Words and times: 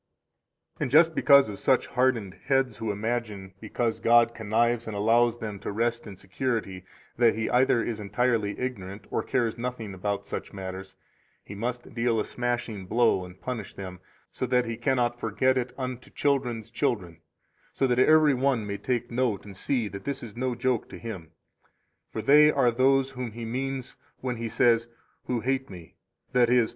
37 0.79 0.83
And 0.83 0.91
just 0.91 1.13
because 1.13 1.47
of 1.47 1.59
such 1.59 1.85
hardened 1.85 2.35
heads 2.45 2.77
who 2.77 2.91
imagine 2.91 3.53
because 3.61 3.99
God 3.99 4.33
connives 4.33 4.87
and 4.87 4.95
allows 4.95 5.37
them 5.37 5.59
to 5.59 5.71
rest 5.71 6.07
in 6.07 6.17
security, 6.17 6.83
that 7.17 7.35
He 7.35 7.51
either 7.51 7.83
is 7.83 7.99
entirely 7.99 8.59
ignorant 8.59 9.05
or 9.11 9.21
cares 9.21 9.59
nothing 9.59 9.93
about 9.93 10.25
such 10.25 10.53
matters, 10.53 10.95
He 11.43 11.53
must 11.53 11.93
deal 11.93 12.19
a 12.19 12.25
smashing 12.25 12.87
blow 12.87 13.23
and 13.23 13.39
punish 13.39 13.75
them, 13.75 13.99
so 14.31 14.47
that 14.47 14.65
He 14.65 14.75
cannot 14.75 15.19
forget 15.19 15.55
it 15.55 15.71
unto 15.77 16.09
children's 16.09 16.71
children; 16.71 17.19
so 17.71 17.85
that 17.85 17.99
every 17.99 18.33
one 18.33 18.65
may 18.65 18.77
take 18.79 19.11
note 19.11 19.45
and 19.45 19.55
see 19.55 19.87
that 19.87 20.03
this 20.03 20.23
is 20.23 20.35
no 20.35 20.55
joke 20.55 20.89
to 20.89 20.97
Him. 20.97 21.27
38 22.11 22.11
For 22.11 22.21
they 22.23 22.49
are 22.49 22.71
those 22.71 23.11
whom 23.11 23.33
He 23.33 23.45
means 23.45 23.95
when 24.19 24.37
He 24.37 24.49
says: 24.49 24.87
Who 25.25 25.41
hate 25.41 25.69
Me, 25.69 25.93
i.e. 26.33 26.67